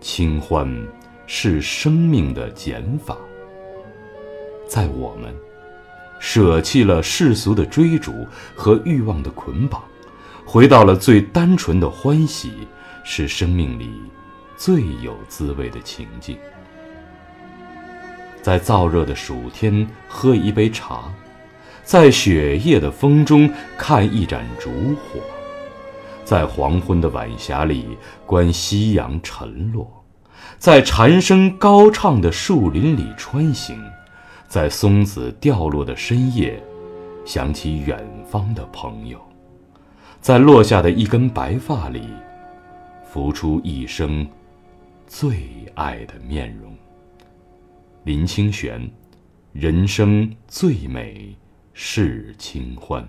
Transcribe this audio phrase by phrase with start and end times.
[0.00, 0.68] 清欢
[1.26, 3.16] 是生命的减法。
[4.68, 5.34] 在我们
[6.18, 9.82] 舍弃了世俗的追逐和欲望的捆绑，
[10.44, 12.68] 回到了最单纯的欢喜，
[13.04, 13.90] 是生命里
[14.56, 16.36] 最有滋味的情境。
[18.42, 21.12] 在燥热的暑天喝一杯茶，
[21.84, 25.20] 在雪夜的风中看一盏烛火，
[26.30, 30.04] 在黄昏的晚霞里观夕阳沉落，
[30.58, 33.76] 在蝉声高唱的树林里穿行，
[34.46, 36.62] 在松子掉落的深夜，
[37.24, 37.98] 想起远
[38.30, 39.20] 方的朋友，
[40.20, 42.06] 在落下的一根白发里，
[43.04, 44.24] 浮出一生
[45.08, 45.42] 最
[45.74, 46.72] 爱的面容。
[48.04, 48.88] 林清玄，
[49.52, 51.36] 人生最美
[51.74, 53.04] 是清欢。